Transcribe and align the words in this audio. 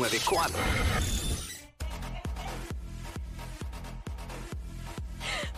94. 0.00 0.56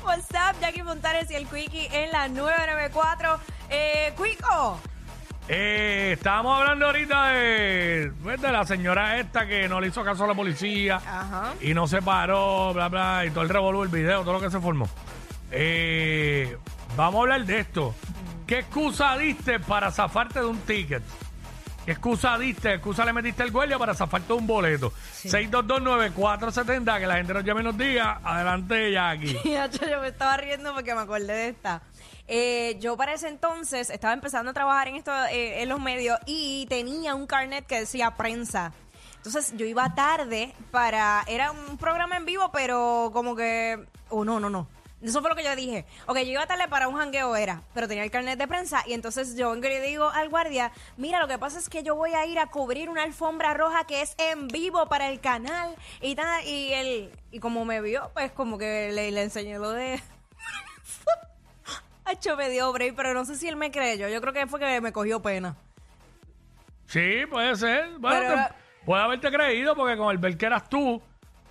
What's 0.04 0.28
up, 0.32 0.60
Jackie 0.60 0.82
Fontanes 0.82 1.30
y 1.30 1.34
el 1.34 1.46
Quickie 1.46 1.88
en 1.92 2.10
la 2.10 2.26
994. 2.26 3.38
Eh, 3.70 4.12
Quico, 4.16 4.80
Eh, 5.48 6.10
estábamos 6.14 6.58
hablando 6.60 6.86
ahorita 6.86 7.26
de, 7.28 8.12
pues, 8.22 8.40
de 8.40 8.50
la 8.52 8.64
señora 8.64 9.18
esta 9.20 9.46
que 9.46 9.68
no 9.68 9.80
le 9.80 9.88
hizo 9.88 10.02
caso 10.02 10.24
a 10.24 10.26
la 10.26 10.34
policía 10.34 10.96
Ajá. 10.96 11.54
y 11.60 11.72
no 11.74 11.86
se 11.86 12.02
paró, 12.02 12.72
bla, 12.74 12.88
bla, 12.88 13.24
y 13.26 13.30
todo 13.30 13.42
el 13.42 13.48
revolú, 13.48 13.82
el 13.84 13.88
video, 13.90 14.22
todo 14.22 14.34
lo 14.34 14.40
que 14.40 14.50
se 14.50 14.60
formó. 14.60 14.88
Eh, 15.52 16.56
vamos 16.96 17.18
a 17.18 17.22
hablar 17.22 17.44
de 17.44 17.60
esto. 17.60 17.94
¿Qué 18.46 18.58
excusa 18.60 19.16
diste 19.18 19.60
para 19.60 19.90
zafarte 19.92 20.40
de 20.40 20.46
un 20.46 20.58
ticket? 20.62 21.02
¿Qué 21.84 21.92
excusa 21.92 22.38
diste? 22.38 22.68
¿Qué 22.68 22.74
excusa 22.76 23.04
le 23.04 23.12
metiste 23.12 23.42
al 23.42 23.50
guardia 23.50 23.76
para 23.78 23.92
zafarte 23.94 24.32
un 24.32 24.46
boleto? 24.46 24.92
6229470, 25.24 26.98
que 27.00 27.06
la 27.06 27.16
gente 27.16 27.34
nos 27.34 27.44
llame 27.44 27.62
y 27.62 27.64
nos 27.64 27.76
diga. 27.76 28.20
Adelante, 28.22 28.92
Jackie. 28.92 29.36
Yo 29.90 30.00
me 30.00 30.08
estaba 30.08 30.36
riendo 30.36 30.72
porque 30.74 30.94
me 30.94 31.00
acordé 31.00 31.32
de 31.32 31.48
esta. 31.48 31.82
Eh, 32.28 32.78
yo 32.80 32.96
para 32.96 33.14
ese 33.14 33.28
entonces 33.28 33.90
estaba 33.90 34.14
empezando 34.14 34.52
a 34.52 34.54
trabajar 34.54 34.88
en 34.88 34.94
esto 34.94 35.12
eh, 35.26 35.60
en 35.60 35.68
los 35.68 35.80
medios 35.80 36.18
y 36.24 36.66
tenía 36.66 37.14
un 37.14 37.26
carnet 37.26 37.66
que 37.66 37.80
decía 37.80 38.12
prensa. 38.12 38.72
Entonces 39.16 39.52
yo 39.56 39.66
iba 39.66 39.94
tarde 39.94 40.54
para 40.70 41.24
era 41.26 41.50
un 41.50 41.76
programa 41.78 42.16
en 42.16 42.24
vivo, 42.24 42.50
pero 42.52 43.10
como 43.12 43.34
que 43.34 43.84
oh 44.08 44.24
no, 44.24 44.38
no, 44.38 44.48
no. 44.48 44.68
Eso 45.02 45.20
fue 45.20 45.30
lo 45.30 45.36
que 45.36 45.42
yo 45.42 45.56
dije. 45.56 45.84
Ok, 46.06 46.16
yo 46.18 46.30
iba 46.32 46.46
tarde 46.46 46.68
para 46.68 46.86
un 46.86 46.96
jangueo 46.96 47.34
era, 47.34 47.62
pero 47.74 47.88
tenía 47.88 48.04
el 48.04 48.10
carnet 48.12 48.38
de 48.38 48.46
prensa 48.46 48.84
y 48.86 48.92
entonces 48.92 49.34
yo 49.36 49.50
vengo 49.50 49.66
y 49.66 49.70
le 49.70 49.80
digo 49.80 50.08
al 50.08 50.28
guardia, 50.28 50.70
mira, 50.96 51.18
lo 51.18 51.26
que 51.26 51.38
pasa 51.38 51.58
es 51.58 51.68
que 51.68 51.82
yo 51.82 51.96
voy 51.96 52.14
a 52.14 52.24
ir 52.26 52.38
a 52.38 52.46
cubrir 52.46 52.88
una 52.88 53.02
alfombra 53.02 53.52
roja 53.52 53.84
que 53.84 54.02
es 54.02 54.14
en 54.18 54.46
vivo 54.46 54.86
para 54.86 55.08
el 55.08 55.20
canal 55.20 55.74
y 56.00 56.14
tal, 56.14 56.46
y 56.46 56.72
él, 56.72 57.12
y 57.32 57.40
como 57.40 57.64
me 57.64 57.80
vio, 57.80 58.10
pues 58.14 58.30
como 58.30 58.58
que 58.58 58.92
le, 58.92 59.10
le 59.10 59.22
enseñé 59.22 59.58
lo 59.58 59.70
de... 59.72 60.00
Hacho 62.04 62.36
me 62.36 62.48
dio 62.50 62.72
break, 62.72 62.94
pero 62.96 63.14
no 63.14 63.24
sé 63.24 63.36
si 63.36 63.48
él 63.48 63.56
me 63.56 63.70
creyó. 63.70 64.08
Yo 64.08 64.20
creo 64.20 64.32
que 64.32 64.46
fue 64.46 64.58
que 64.58 64.80
me 64.80 64.92
cogió 64.92 65.22
pena. 65.22 65.56
Sí, 66.86 67.24
puede 67.30 67.54
ser. 67.56 67.90
Bueno, 67.98 68.18
Pero- 68.20 68.34
te- 68.34 68.54
puede 68.84 69.02
haberte 69.02 69.30
creído 69.30 69.74
porque 69.76 69.96
con 69.96 70.10
el 70.10 70.18
ver 70.18 70.36
que 70.36 70.46
eras 70.46 70.68
tú, 70.68 71.00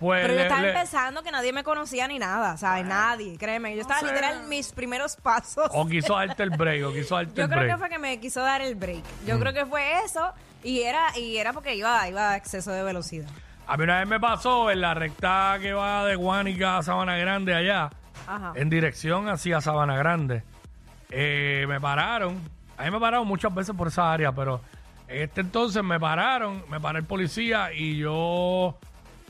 pues. 0.02 0.20
Pero 0.22 0.34
yo 0.34 0.40
estaba 0.40 0.60
le- 0.60 0.68
empezando 0.70 1.22
que 1.22 1.30
nadie 1.30 1.52
me 1.54 1.64
conocía 1.64 2.06
ni 2.08 2.18
nada, 2.18 2.56
¿sabes? 2.58 2.84
Nadie, 2.84 3.38
créeme. 3.38 3.74
Yo 3.74 3.80
estaba 3.80 4.00
sé. 4.00 4.06
literal 4.06 4.40
en 4.42 4.48
mis 4.50 4.72
primeros 4.72 5.16
pasos. 5.16 5.70
O 5.72 5.86
quiso 5.86 6.14
darte 6.16 6.42
el 6.42 6.50
break, 6.50 6.84
o 6.84 6.92
quiso 6.92 7.14
darte 7.14 7.32
Yo 7.34 7.44
el 7.44 7.48
creo 7.48 7.60
que 7.60 7.66
break. 7.68 7.78
fue 7.78 7.88
que 7.88 7.98
me 7.98 8.20
quiso 8.20 8.40
dar 8.42 8.60
el 8.60 8.74
break. 8.74 9.02
Mm. 9.22 9.26
Yo 9.26 9.38
creo 9.40 9.52
que 9.54 9.64
fue 9.64 10.00
eso 10.04 10.30
y 10.62 10.82
era 10.82 11.16
y 11.16 11.38
era 11.38 11.52
porque 11.54 11.74
iba, 11.74 12.06
iba 12.08 12.30
a 12.32 12.36
exceso 12.36 12.70
de 12.72 12.82
velocidad. 12.82 13.28
A 13.66 13.76
mí 13.76 13.84
una 13.84 14.00
vez 14.00 14.08
me 14.08 14.18
pasó 14.20 14.70
en 14.70 14.80
la 14.80 14.92
recta 14.92 15.56
que 15.60 15.72
va 15.72 16.04
de 16.04 16.16
Guánica 16.16 16.78
a 16.78 16.82
Sabana 16.82 17.16
Grande 17.16 17.54
allá, 17.54 17.90
Ajá. 18.26 18.52
en 18.56 18.68
dirección 18.68 19.28
hacia 19.28 19.60
Sabana 19.60 19.96
Grande. 19.96 20.42
Eh, 21.10 21.64
me 21.68 21.80
pararon. 21.80 22.40
A 22.76 22.84
mí 22.84 22.90
me 22.90 22.98
pararon 22.98 23.26
muchas 23.26 23.54
veces 23.54 23.74
por 23.76 23.88
esa 23.88 24.12
área, 24.12 24.32
pero 24.32 24.60
en 25.06 25.22
este 25.22 25.42
entonces 25.42 25.82
me 25.84 26.00
pararon, 26.00 26.64
me 26.68 26.80
paró 26.80 26.98
el 26.98 27.04
policía 27.04 27.72
y 27.72 27.98
yo 27.98 28.76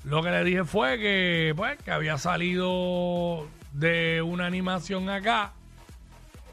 lo 0.05 0.23
que 0.23 0.31
le 0.31 0.45
dije 0.45 0.65
fue 0.65 0.99
que, 0.99 1.53
pues, 1.57 1.79
que 1.83 1.91
había 1.91 2.19
salido 2.19 3.47
de 3.73 4.23
una 4.23 4.47
animación 4.47 5.09
acá 5.09 5.53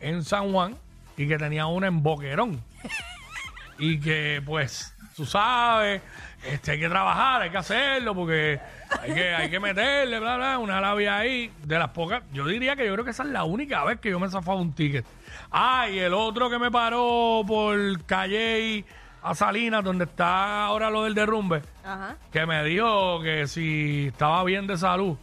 en 0.01 0.23
San 0.23 0.51
Juan 0.51 0.75
y 1.17 1.27
que 1.27 1.37
tenía 1.37 1.65
una 1.65 1.87
en 1.87 2.03
Boquerón. 2.03 2.61
y 3.79 3.99
que, 3.99 4.41
pues, 4.45 4.93
tú 5.15 5.25
sabes, 5.25 6.01
este, 6.45 6.71
hay 6.71 6.79
que 6.79 6.89
trabajar, 6.89 7.41
hay 7.41 7.49
que 7.49 7.57
hacerlo 7.57 8.15
porque 8.15 8.59
hay 9.01 9.13
que, 9.13 9.33
hay 9.33 9.49
que 9.49 9.59
meterle, 9.59 10.19
bla, 10.19 10.37
bla, 10.37 10.57
una 10.59 10.79
labia 10.79 11.17
ahí. 11.17 11.51
De 11.63 11.77
las 11.77 11.89
pocas, 11.89 12.23
yo 12.31 12.45
diría 12.45 12.75
que 12.75 12.85
yo 12.85 12.93
creo 12.93 13.03
que 13.03 13.11
esa 13.11 13.23
es 13.23 13.29
la 13.29 13.43
única 13.43 13.83
vez 13.83 13.99
que 13.99 14.11
yo 14.11 14.19
me 14.19 14.27
he 14.27 14.29
zafado 14.29 14.59
un 14.59 14.73
ticket. 14.73 15.05
Ah, 15.51 15.89
y 15.89 15.99
el 15.99 16.13
otro 16.13 16.49
que 16.49 16.59
me 16.59 16.71
paró 16.71 17.43
por 17.47 18.03
Calle 18.05 18.85
a 19.21 19.35
Salinas, 19.35 19.83
donde 19.83 20.05
está 20.05 20.65
ahora 20.65 20.89
lo 20.89 21.03
del 21.03 21.13
derrumbe, 21.13 21.61
Ajá. 21.83 22.15
que 22.31 22.45
me 22.45 22.63
dijo 22.63 23.21
que 23.21 23.47
si 23.47 24.07
estaba 24.07 24.43
bien 24.43 24.67
de 24.67 24.77
salud. 24.77 25.17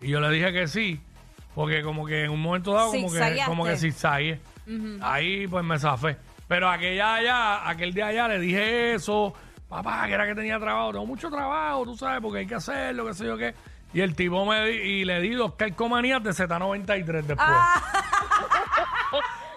Y 0.00 0.08
yo 0.08 0.20
le 0.20 0.30
dije 0.30 0.52
que 0.52 0.68
sí, 0.68 1.00
porque 1.54 1.82
como 1.82 2.06
que 2.06 2.24
en 2.24 2.30
un 2.30 2.40
momento 2.40 2.72
dado, 2.72 2.90
como 2.90 3.10
que, 3.10 3.42
como 3.46 3.64
que 3.64 3.76
zigzagué. 3.76 4.40
Ahí 5.00 5.46
pues 5.46 5.64
me 5.64 5.78
zafé. 5.78 6.16
Pero 6.46 6.68
aquella 6.68 7.14
allá, 7.16 7.68
aquel 7.68 7.92
día 7.92 8.06
allá 8.08 8.28
le 8.28 8.38
dije 8.38 8.94
eso, 8.94 9.34
papá, 9.68 10.06
que 10.06 10.14
era 10.14 10.26
que 10.26 10.34
tenía 10.34 10.58
trabajo, 10.58 10.92
tengo 10.92 11.06
mucho 11.06 11.30
trabajo, 11.30 11.84
tú 11.84 11.96
sabes, 11.96 12.20
porque 12.22 12.38
hay 12.40 12.46
que 12.46 12.54
hacerlo, 12.54 13.06
qué 13.06 13.14
sé 13.14 13.26
yo 13.26 13.36
qué. 13.36 13.54
Y 13.92 14.00
el 14.00 14.14
tipo 14.14 14.44
me 14.44 14.66
di, 14.66 14.76
y 14.76 15.04
le 15.04 15.20
di 15.20 15.30
dos 15.30 15.54
calcomanías 15.54 16.22
de 16.22 16.30
Z93 16.30 17.04
después. 17.04 17.38
Ah, 17.38 18.04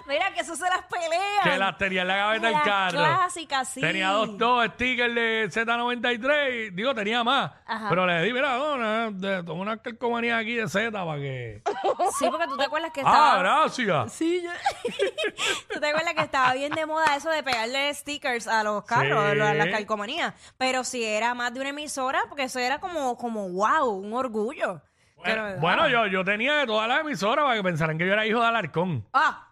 Mira 0.07 0.33
que 0.33 0.41
eso 0.41 0.55
se 0.55 0.63
las 0.69 0.83
pelean. 0.83 1.21
que 1.43 1.57
las 1.57 1.77
tenía 1.77 2.01
en 2.01 2.07
la 2.07 2.15
gaveta 2.15 2.47
del 2.47 2.61
carro. 2.63 2.97
clásicas, 2.97 3.67
sí. 3.69 3.81
Tenía 3.81 4.09
dos, 4.09 4.37
dos 4.37 4.65
stickers 4.73 5.13
de 5.15 5.49
Z93 5.49 6.53
y 6.53 6.69
digo, 6.71 6.93
tenía 6.93 7.23
más. 7.23 7.51
Ajá. 7.65 7.87
Pero 7.89 8.05
le 8.05 8.21
di, 8.23 8.33
mira, 8.33 8.57
no, 8.57 8.77
no, 8.77 9.11
de- 9.11 9.37
tengo 9.43 9.53
una 9.53 9.77
calcomanía 9.77 10.37
aquí 10.37 10.55
de 10.55 10.67
Z 10.67 10.91
para 10.91 11.17
que... 11.19 11.61
Sí, 12.19 12.25
porque 12.29 12.47
tú 12.47 12.57
te 12.57 12.63
acuerdas 12.65 12.91
que 12.91 13.01
ah, 13.01 13.03
estaba 13.05 13.37
gracias. 13.39 14.13
Sí, 14.13 14.41
yo... 14.43 14.51
¿Tú 15.73 15.79
te 15.79 15.87
acuerdas 15.87 16.13
que 16.13 16.21
estaba 16.23 16.53
bien 16.53 16.71
de 16.73 16.85
moda 16.85 17.15
eso 17.15 17.29
de 17.29 17.43
pegarle 17.43 17.93
stickers 17.93 18.47
a 18.47 18.63
los 18.63 18.83
carros, 18.85 19.31
Sí. 19.33 19.39
a 19.39 19.53
las 19.53 19.67
calcomanías? 19.67 20.33
Pero 20.57 20.83
si 20.83 21.03
era 21.03 21.33
más 21.33 21.53
de 21.53 21.59
una 21.61 21.69
emisora, 21.69 22.21
porque 22.27 22.43
eso 22.43 22.59
era 22.59 22.79
como, 22.79 23.17
como 23.17 23.49
wow, 23.49 23.89
un 23.89 24.13
orgullo. 24.13 24.81
Bueno, 25.17 25.43
Pero- 25.45 25.59
bueno, 25.59 25.83
ah. 25.83 25.89
yo, 25.89 26.07
yo 26.07 26.23
tenía 26.25 26.55
de 26.55 26.65
todas 26.65 26.87
las 26.87 27.01
emisoras 27.01 27.45
para 27.45 27.55
que 27.55 27.63
pensaran 27.63 27.97
que 27.97 28.07
yo 28.07 28.13
era 28.13 28.25
hijo 28.25 28.39
de 28.41 28.47
Alarcón. 28.47 29.05
Ah, 29.13 29.47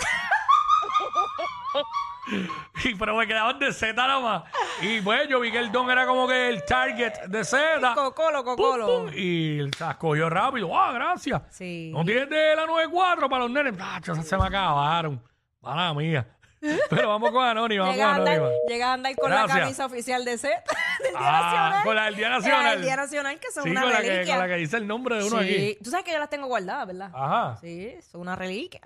Y, 2.84 2.94
pero 2.94 3.16
me 3.16 3.26
quedaban 3.26 3.58
de 3.58 3.74
Z 3.74 3.94
nada 3.94 4.20
más. 4.20 4.44
Y 4.82 5.02
pues 5.02 5.28
yo 5.28 5.40
vi 5.40 5.52
que 5.52 5.58
el 5.58 5.72
don 5.72 5.90
era 5.90 6.06
como 6.06 6.28
que 6.28 6.50
el 6.50 6.64
target 6.64 7.14
de 7.28 7.44
Z. 7.44 7.94
cocolo, 7.96 8.44
cocolo. 8.44 8.86
pum, 8.86 9.12
y 9.16 9.62
se 9.76 9.84
las 9.84 9.96
cogió 9.98 10.30
rápido. 10.30 10.70
¡Ah, 10.78 10.92
gracias! 10.94 11.42
Sí. 11.50 11.90
No 11.92 12.06
tienes 12.06 12.30
de 12.30 12.56
la 12.56 12.68
94 12.68 13.28
para 13.28 13.44
los 13.44 13.52
nenes. 13.52 13.74
¡Ah, 13.80 14.00
esas 14.02 14.28
se 14.28 14.38
me 14.38 14.46
acabaron! 14.46 15.20
Mala 15.62 15.92
mía. 15.96 16.28
Pero 16.90 17.08
vamos 17.10 17.32
con 17.32 17.44
Anónima, 17.44 17.84
vamos 17.86 17.96
Llega 17.96 18.10
a, 18.10 18.18
con 18.18 18.20
andar, 18.28 18.36
Anónima. 18.36 18.58
llega 18.68 18.90
a 18.90 18.94
andar 18.94 19.16
con 19.16 19.30
Gracias. 19.32 19.56
la 19.56 19.60
camisa 19.62 19.86
oficial 19.86 20.26
de 20.26 20.38
Z 20.38 20.64
del 21.00 21.12
Día 21.12 21.20
Ah, 21.20 21.42
Nacional. 21.42 21.84
con 21.86 21.96
la 21.96 22.04
del 22.06 22.16
Día 22.16 22.30
Nacional. 22.30 22.72
del 22.76 22.82
Día 22.84 22.96
Nacional, 22.98 23.40
que 23.40 23.52
son 23.52 23.64
Sí, 23.64 23.70
una 23.72 23.82
con 23.82 23.90
la, 23.92 24.02
que, 24.02 24.10
reliquia. 24.10 24.36
con 24.36 24.44
la 24.48 24.54
que 24.54 24.60
dice 24.60 24.78
el 24.78 24.86
nombre 24.88 25.16
de 25.18 25.24
uno 25.24 25.40
sí. 25.40 25.46
aquí. 25.46 25.78
Tú 25.84 25.90
sabes 25.90 26.06
que 26.06 26.12
yo 26.12 26.20
las 26.20 26.30
tengo 26.30 26.48
guardadas, 26.48 26.86
¿verdad? 26.86 27.12
Ajá. 27.16 27.58
Sí, 27.62 27.96
son 28.12 28.22
una 28.22 28.36
reliquia. 28.36 28.82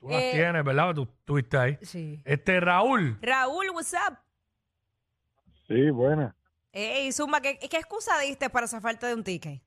Tú 0.00 0.08
las 0.08 0.22
Eh, 0.22 0.30
tienes, 0.34 0.64
¿verdad? 0.64 0.94
Tú 0.94 1.02
estuviste 1.02 1.56
ahí. 1.58 1.78
Sí. 1.82 2.22
Este, 2.24 2.60
Raúl. 2.60 3.18
Raúl, 3.20 3.70
what's 3.74 3.92
up? 3.94 4.16
Sí, 5.66 5.90
buena. 5.90 6.34
Ey, 6.72 7.10
Zumba, 7.12 7.40
¿qué, 7.40 7.58
¿qué 7.58 7.76
excusa 7.78 8.18
diste 8.20 8.48
para 8.50 8.66
zafarte 8.66 9.06
de 9.06 9.14
un 9.14 9.24
ticket? 9.24 9.60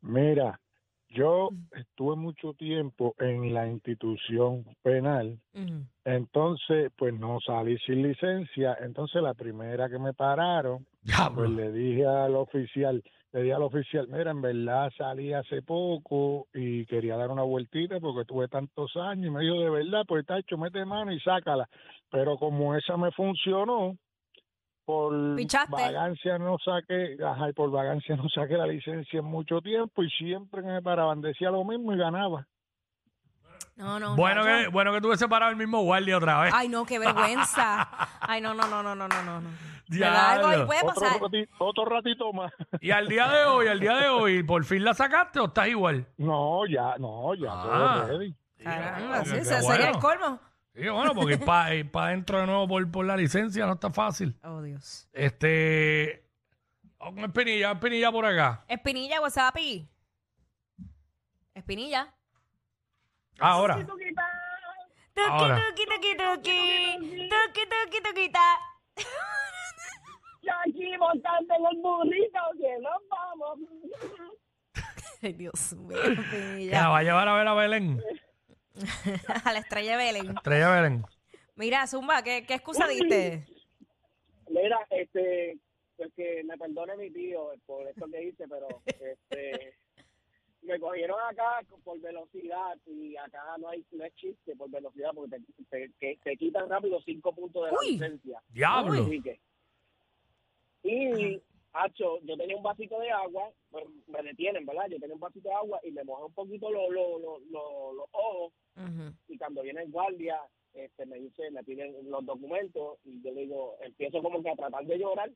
Mira, 0.00 0.58
yo 1.08 1.50
estuve 1.72 2.16
mucho 2.16 2.54
tiempo 2.54 3.14
en 3.18 3.52
la 3.52 3.66
institución 3.66 4.64
penal, 4.82 5.38
Ujú. 5.54 5.84
entonces 6.04 6.92
pues 6.96 7.12
no 7.14 7.38
salí 7.40 7.76
sin 7.78 8.02
licencia, 8.02 8.76
entonces 8.80 9.20
la 9.22 9.34
primera 9.34 9.88
que 9.88 9.98
me 9.98 10.14
pararon, 10.14 10.86
Diablo. 11.02 11.34
pues 11.36 11.50
le 11.50 11.72
dije 11.72 12.06
al 12.06 12.36
oficial, 12.36 13.02
le 13.32 13.42
dije 13.42 13.54
al 13.54 13.62
oficial, 13.62 14.08
mira, 14.08 14.30
en 14.30 14.40
verdad 14.40 14.90
salí 14.96 15.32
hace 15.32 15.62
poco 15.62 16.46
y 16.54 16.86
quería 16.86 17.16
dar 17.16 17.30
una 17.30 17.42
vueltita 17.42 18.00
porque 18.00 18.24
tuve 18.24 18.48
tantos 18.48 18.96
años 18.96 19.26
y 19.26 19.30
me 19.30 19.42
dijo, 19.42 19.60
de 19.60 19.70
verdad, 19.70 20.04
pues 20.06 20.24
tacho, 20.24 20.56
mete 20.56 20.84
mano 20.84 21.12
y 21.12 21.20
sácala, 21.20 21.68
pero 22.10 22.36
como 22.38 22.74
esa 22.74 22.96
me 22.96 23.10
funcionó, 23.12 23.96
por 24.88 25.36
Pichaste. 25.36 25.70
vagancia 25.70 26.38
no 26.38 26.56
saqué, 26.64 27.18
ajá, 27.22 27.50
y 27.50 27.52
por 27.52 27.70
vagancia 27.70 28.16
no 28.16 28.26
saqué 28.30 28.56
la 28.56 28.66
licencia 28.66 29.18
en 29.18 29.26
mucho 29.26 29.60
tiempo 29.60 30.02
y 30.02 30.08
siempre 30.08 30.62
me 30.62 30.80
paraban 30.80 31.20
decía 31.20 31.50
lo 31.50 31.62
mismo 31.62 31.92
y 31.92 31.98
ganaba. 31.98 32.46
No, 33.78 33.98
no. 34.00 34.16
Bueno 34.16 34.44
ya, 34.44 34.56
que, 34.56 34.62
ya. 34.64 34.68
bueno 34.70 34.92
que 34.92 35.00
tuve 35.00 35.28
parado 35.28 35.52
el 35.52 35.56
mismo 35.56 35.80
guardia 35.82 36.16
otra 36.16 36.40
vez. 36.42 36.52
Ay, 36.54 36.68
no, 36.68 36.84
qué 36.84 36.98
vergüenza. 36.98 37.88
Ay, 38.20 38.40
no, 38.40 38.52
no, 38.52 38.66
no, 38.66 38.82
no, 38.82 38.94
no, 38.96 39.06
no, 39.08 39.40
no. 39.40 39.48
da 39.88 40.32
algo 40.32 40.52
y 40.64 40.66
puede 40.66 40.80
Otro, 40.82 40.94
pasar. 41.00 41.20
rati- 41.20 41.48
otro 41.58 41.84
ratito 41.84 42.32
más. 42.32 42.52
Y 42.80 42.90
al 42.90 43.06
día 43.08 43.28
de 43.28 43.44
hoy, 43.44 43.68
al 43.68 43.78
día 43.78 43.94
de 43.94 44.08
hoy, 44.08 44.42
¿por 44.42 44.64
fin 44.64 44.84
la 44.84 44.94
sacaste 44.94 45.38
o 45.38 45.46
estás 45.46 45.68
igual? 45.68 46.06
No, 46.16 46.66
ya, 46.66 46.96
no, 46.98 47.34
ya, 47.36 47.50
Ah. 47.52 48.02
todo 48.02 48.18
ready. 48.18 48.34
Caramba, 48.62 49.22
sí, 49.24 49.30
bueno. 49.30 49.42
ese 49.44 49.62
sería 49.62 49.90
el 49.90 49.98
colmo. 49.98 50.40
Sí, 50.74 50.88
bueno, 50.88 51.14
porque 51.14 51.34
ir 51.34 51.90
para 51.90 52.06
adentro 52.08 52.40
de 52.40 52.46
nuevo 52.46 52.66
por, 52.68 52.90
por 52.90 53.06
la 53.06 53.16
licencia 53.16 53.64
no 53.66 53.74
está 53.74 53.90
fácil. 53.92 54.36
Oh, 54.42 54.60
Dios. 54.60 55.08
Este. 55.12 56.24
Espinilla, 57.16 57.70
Espinilla 57.72 58.10
por 58.10 58.26
acá. 58.26 58.64
Espinilla, 58.66 59.20
WhatsApp. 59.20 59.56
Espinilla. 61.54 62.12
Ahora. 63.38 63.74
Ahora. 65.28 65.60
tuki, 65.68 65.84
tuki, 65.86 66.16
tuki. 66.16 66.60
Tuki, 67.28 67.62
tuki, 67.70 68.00
tuki, 68.02 68.28
ta. 68.32 68.58
Yo 70.42 70.52
aquí 70.66 70.96
montando 70.98 71.54
en 71.54 71.66
el 71.66 71.82
burrito 71.82 72.40
que 72.60 72.78
nos 72.80 73.02
vamos. 73.08 73.58
Ay, 75.22 75.32
Dios 75.32 75.72
mío, 75.74 75.98
Que 76.00 76.08
la 76.10 76.20
Espinilla. 76.22 76.88
va 76.88 76.98
a 76.98 77.02
llevar 77.02 77.28
a 77.28 77.34
ver 77.36 77.48
a 77.48 77.54
Belén. 77.54 78.00
A 79.44 79.52
la 79.52 79.58
estrella 79.58 79.96
Belén. 79.96 80.36
Estrella 80.36 80.70
Belén. 80.70 81.04
Mira, 81.56 81.86
Zumba, 81.88 82.22
¿qué, 82.22 82.44
qué 82.46 82.54
excusa 82.54 82.86
diste? 82.86 83.44
Mira, 84.48 84.78
este, 84.90 85.58
pues 85.96 86.12
que 86.14 86.42
me 86.44 86.56
perdone 86.56 86.96
mi 86.96 87.10
tío 87.10 87.52
por 87.66 87.86
esto 87.88 88.06
que 88.06 88.22
hice, 88.22 88.46
pero 88.48 88.68
este, 88.86 89.76
me 90.68 90.78
cogieron 90.80 91.18
acá 91.28 91.60
por 91.82 91.98
velocidad 92.00 92.78
y 92.86 93.16
acá 93.16 93.56
no 93.58 93.68
hay 93.68 93.84
no 93.92 94.04
es 94.04 94.14
chiste 94.14 94.54
por 94.56 94.70
velocidad 94.70 95.10
porque 95.14 95.38
te, 95.70 95.88
te, 95.98 96.16
te 96.22 96.36
quitan 96.36 96.68
rápido 96.68 97.00
cinco 97.02 97.34
puntos 97.34 97.64
de 97.64 97.72
la 97.72 97.78
Uy. 97.78 97.92
licencia. 97.92 98.42
Diablo. 98.48 99.02
Así 99.04 99.20
que- 99.22 99.40
Y, 100.82 101.40
Hacho, 101.72 102.18
yo 102.22 102.36
tenía 102.36 102.56
un 102.56 102.62
vasito 102.62 102.98
de 102.98 103.10
agua, 103.10 103.50
pues 103.70 103.84
me 104.06 104.22
detienen, 104.22 104.64
¿verdad? 104.64 104.86
Yo 104.88 104.98
tenía 104.98 105.14
un 105.14 105.20
vasito 105.20 105.48
de 105.48 105.54
agua 105.54 105.78
y 105.84 105.90
me 105.92 106.02
mojé 106.02 106.24
un 106.24 106.32
poquito 106.32 106.70
los 106.70 106.88
los 106.90 107.20
los 107.20 107.42
los- 107.50 107.94
los 107.94 108.06
ojos 108.12 108.52
y 109.28 109.36
cuando 109.36 109.62
viene 109.62 109.82
el 109.82 109.90
guardia 109.90 110.40
este 110.72 111.04
me 111.06 111.18
dice 111.18 111.50
me 111.50 111.62
piden 111.64 111.94
los 112.10 112.24
documentos 112.24 112.98
y 113.04 113.20
yo 113.22 113.32
le 113.32 113.42
digo 113.42 113.76
empiezo 113.82 114.22
como 114.22 114.42
que 114.42 114.50
a 114.50 114.56
tratar 114.56 114.84
de 114.86 114.98
llorar 114.98 115.30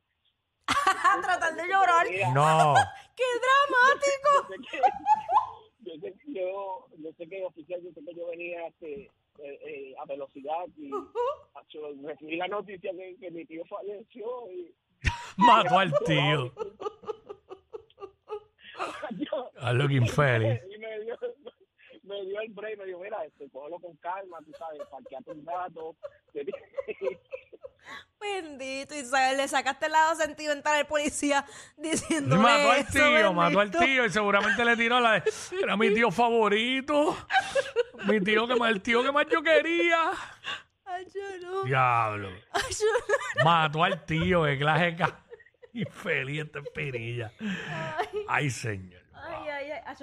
tratar 1.22 1.54
de 1.56 1.62
llorar. 1.68 2.06
No. 2.34 2.74
¡Qué 3.16 3.24
dramático! 3.44 4.30
yo 5.80 5.94
sé 6.00 6.12
que 6.14 6.32
yo 6.34 6.86
yo, 6.98 7.12
sé 7.18 7.28
que 7.28 7.44
oficial 7.44 7.80
yo 7.82 7.90
sé 7.92 8.00
que 8.04 8.14
yo 8.14 8.26
venía 8.28 8.66
este, 8.68 9.02
eh, 9.02 9.10
eh, 9.38 9.94
a 10.00 10.04
velocidad 10.06 10.64
y 10.76 10.90
acho, 11.54 11.78
recibí 12.04 12.36
la 12.36 12.48
noticia 12.48 12.90
que, 12.92 13.16
que 13.20 13.30
mi 13.30 13.44
tío 13.44 13.64
falleció 13.66 14.50
y 14.50 14.74
Mató 15.36 15.78
al 15.78 15.92
tío. 16.06 16.52
yo, 19.18 19.50
A 19.58 19.72
lo 19.72 19.88
que 19.88 19.94
infeliz. 19.94 20.60
y 20.74 20.78
me 20.78 21.00
dio 21.00 21.18
me 22.04 22.24
dio 22.24 22.40
el 22.40 22.50
break 22.52 22.78
me 22.78 22.86
dijo 22.86 22.98
mira 23.00 23.24
este 23.24 23.48
cógelo 23.50 23.78
con 23.78 23.96
calma 23.96 24.38
tú 24.44 24.52
sabes 24.58 24.80
parqueate 24.90 25.30
un 25.32 25.46
rato 25.46 25.96
Bendito, 28.22 28.94
Isabel, 28.94 29.36
le 29.36 29.48
sacaste 29.48 29.86
el 29.86 29.92
lado 29.92 30.14
sentimental 30.14 30.78
al 30.78 30.86
policía 30.86 31.44
Y 31.78 31.90
diciendo 31.90 32.36
mató 32.36 32.70
al 32.70 32.86
tío, 32.86 33.32
mató 33.32 33.60
al 33.60 33.70
tío 33.70 34.06
y 34.06 34.10
seguramente 34.10 34.64
le 34.64 34.76
tiró 34.76 35.00
la 35.00 35.20
de, 35.20 35.32
era 35.60 35.76
mi 35.76 35.92
tío 35.92 36.10
favorito. 36.10 37.16
Mi 38.06 38.20
tío 38.20 38.46
que 38.46 38.56
más, 38.56 38.70
el 38.70 38.80
tío 38.80 39.02
que 39.02 39.12
más 39.12 39.26
yo 39.30 39.42
quería. 39.42 40.12
Ay, 40.84 41.06
yo 41.14 41.46
no. 41.46 41.64
Diablo. 41.64 42.28
Ay, 42.52 42.62
yo 42.70 42.86
no. 43.38 43.44
Mató 43.44 43.84
al 43.84 44.04
tío, 44.04 44.44
que 44.44 44.58
clase 44.58 44.96
infeliz 45.72 46.42
esta 46.42 46.60
espinilla. 46.60 47.32
Ay, 48.28 48.50
señor. 48.50 48.92
Ay, 48.92 48.98
ay, 48.98 49.01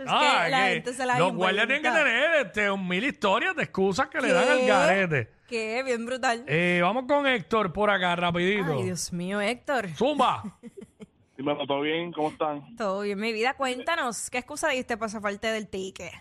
Ah, 0.08 0.44
que 0.46 0.52
la 0.52 0.66
que 0.68 0.74
gente 0.74 0.94
se 0.94 1.06
la 1.06 1.20
los 1.20 1.34
guardias 1.34 1.68
tienen 1.68 1.84
que 1.84 1.90
tener 1.90 2.46
este, 2.46 2.72
un 2.72 2.88
mil 2.88 3.04
historias 3.04 3.56
de 3.56 3.64
excusas 3.64 4.08
que 4.08 4.20
le 4.22 4.32
dan 4.32 4.48
al 4.50 4.66
garete. 4.66 5.32
Qué 5.48 5.82
bien 5.84 6.06
brutal. 6.06 6.44
Eh, 6.48 6.80
vamos 6.82 7.06
con 7.08 7.26
Héctor 7.26 7.74
por 7.74 7.90
acá, 7.90 8.16
rapidito. 8.16 8.72
Ay, 8.78 8.84
Dios 8.84 9.12
mío, 9.12 9.42
Héctor. 9.42 9.88
Zumba. 9.90 10.44
Dímelo, 11.38 11.66
¿todo 11.66 11.82
bien? 11.82 12.12
¿Cómo 12.12 12.30
están? 12.30 12.76
Todo 12.76 13.02
bien, 13.02 13.20
mi 13.20 13.32
vida. 13.34 13.54
Cuéntanos, 13.56 14.30
¿qué 14.30 14.40
excusa 14.40 14.70
diste 14.70 14.98
para 14.98 15.10
zafarte 15.10 15.48
del 15.48 15.70
ticket? 15.70 16.12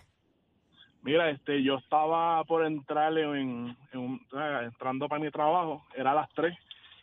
Mira, 1.01 1.29
este, 1.29 1.61
yo 1.63 1.75
estaba 1.75 2.43
por 2.45 2.65
entrar 2.65 3.17
en, 3.17 3.75
un- 3.93 4.21
entrando 4.63 5.07
para 5.07 5.21
mi 5.21 5.29
trabajo, 5.31 5.85
era 5.95 6.11
a 6.11 6.15
las 6.15 6.29
3, 6.35 6.53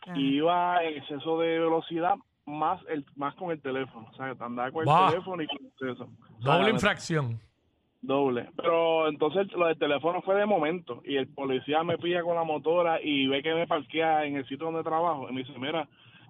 Ajá. 0.03 0.13
y 0.17 0.37
iba 0.37 0.83
en 0.83 0.97
exceso 0.97 1.39
de 1.39 1.59
velocidad 1.59 2.15
más 2.47 2.81
el 2.89 3.05
más 3.15 3.35
con 3.35 3.51
el 3.51 3.61
teléfono, 3.61 4.07
o 4.11 4.15
sea, 4.15 4.33
andaba 4.39 4.71
con 4.71 4.87
el 4.87 5.11
teléfono 5.11 5.43
y 5.43 5.47
con 5.47 5.65
exceso. 5.67 6.09
O 6.39 6.41
sea, 6.41 6.53
Doble 6.57 6.69
infracción. 6.71 7.39
Doble. 8.01 8.49
Pero 8.55 9.07
entonces 9.09 9.51
lo 9.53 9.65
del 9.67 9.77
teléfono 9.77 10.21
fue 10.21 10.35
de 10.35 10.45
momento 10.45 11.01
y 11.03 11.17
el 11.17 11.27
policía 11.27 11.83
me 11.83 11.97
pilla 11.97 12.21
con 12.23 12.35
la 12.35 12.43
motora 12.43 13.01
y 13.03 13.27
ve 13.27 13.43
que 13.43 13.53
me 13.53 13.67
parquea 13.67 14.23
en 14.25 14.37
el 14.37 14.47
sitio 14.47 14.67
donde 14.67 14.83
trabajo 14.83 15.27
y 15.29 15.33
me 15.33 15.43
dice, 15.43 15.57
mira, 15.59 15.87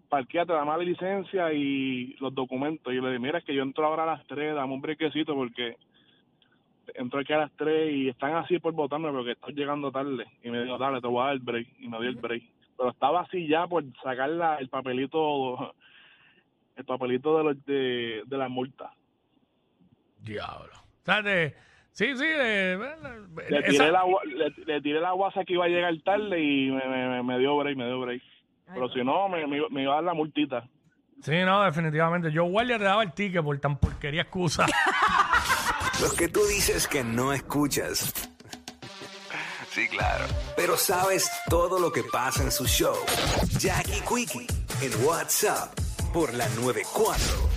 parqueate, 0.10 0.54
dame 0.54 0.72
la 0.72 0.78
licencia 0.80 1.54
y 1.54 2.16
los 2.20 2.34
documentos. 2.34 2.92
Y 2.92 2.96
yo 2.96 3.02
le 3.04 3.10
digo, 3.12 3.22
mira, 3.22 3.38
es 3.40 3.46
que 3.46 3.54
yo 3.54 3.62
entro 3.62 3.86
ahora 3.86 4.04
a 4.04 4.18
las 4.18 4.26
3, 4.28 4.56
dame 4.56 4.74
un 4.74 4.82
brequecito 4.82 5.36
porque 5.36 5.76
entro 6.96 7.20
aquí 7.20 7.34
a 7.34 7.40
las 7.40 7.52
3 7.58 7.94
y 7.94 8.10
están 8.10 8.34
así 8.36 8.58
por 8.60 8.74
votarme 8.74 9.12
porque 9.12 9.32
estoy 9.32 9.54
llegando 9.54 9.92
tarde. 9.92 10.26
Y 10.44 10.50
me 10.50 10.64
dijo, 10.64 10.78
dale, 10.78 11.02
te 11.02 11.08
voy 11.08 11.22
a 11.22 11.26
dar 11.26 11.34
el 11.34 11.40
break. 11.42 11.68
Y 11.80 11.88
me 11.90 12.00
dio 12.00 12.10
el 12.10 12.16
break. 12.16 12.44
Pero 12.78 12.90
estaba 12.90 13.22
así 13.22 13.48
ya 13.48 13.68
por 13.68 13.84
sacar 14.02 14.30
la- 14.30 14.56
el 14.58 14.70
papelito, 14.70 15.76
el 16.78 16.86
papelito 16.86 17.38
de, 17.38 17.44
los, 17.44 17.66
de, 17.66 18.24
de 18.26 18.38
la 18.38 18.48
multa. 18.50 18.92
Diablo. 20.20 20.72
O 20.76 21.06
sea, 21.06 21.22
de- 21.22 21.56
sí, 21.92 22.06
sí. 22.16 22.26
de- 22.26 22.78
Le 23.50 23.60
esa- 23.60 23.68
tiré, 23.70 23.92
la, 23.92 24.04
gua- 24.04 24.24
le, 24.26 24.50
le 24.66 24.82
tiré 24.82 25.00
la 25.00 25.12
guasa 25.12 25.44
que 25.46 25.54
iba 25.54 25.66
a 25.66 25.70
llegar 25.70 25.94
tarde 26.04 26.42
y 26.42 26.72
me, 26.72 26.86
me, 26.88 27.24
me 27.24 27.40
dio 27.40 27.56
break, 27.58 27.78
me 27.78 27.86
dio 27.86 28.00
break. 28.02 28.22
Pero 28.74 28.90
si 28.90 29.04
no, 29.04 29.30
me, 29.30 29.46
me, 29.48 29.58
iba- 29.58 29.70
me 29.70 29.84
iba 29.84 29.94
a 29.94 29.96
dar 29.96 30.04
la 30.04 30.14
multita. 30.14 30.68
Sí, 31.22 31.36
no, 31.46 31.64
definitivamente. 31.64 32.32
Yo 32.32 32.44
guardia 32.46 32.78
te 32.78 32.84
daba 32.84 33.02
el 33.04 33.12
ticket 33.14 33.42
por 33.44 33.58
tan 33.60 33.78
porquería 33.78 34.22
excusa. 34.24 34.66
Los 36.02 36.14
que 36.14 36.28
tú 36.28 36.42
dices 36.48 36.88
que 36.88 37.04
no 37.04 37.34
escuchas. 37.34 38.14
Sí, 39.70 39.88
claro. 39.90 40.26
Pero 40.56 40.76
sabes 40.78 41.32
todo 41.50 41.80
lo 41.80 41.92
que 41.92 42.04
pasa 42.12 42.44
en 42.44 42.52
su 42.52 42.66
show. 42.68 42.96
Jackie 43.60 44.02
Quickie 44.08 44.48
en 44.82 45.06
WhatsApp 45.06 45.72
por 46.18 46.34
la 46.34 46.50
94. 46.50 47.57